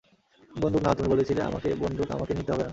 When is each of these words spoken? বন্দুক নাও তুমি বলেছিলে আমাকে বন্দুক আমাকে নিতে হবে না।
বন্দুক 0.51 0.81
নাও 0.83 0.93
তুমি 0.93 1.09
বলেছিলে 1.09 1.41
আমাকে 1.41 1.69
বন্দুক 1.75 2.07
আমাকে 2.11 2.33
নিতে 2.33 2.51
হবে 2.51 2.63
না। 2.63 2.69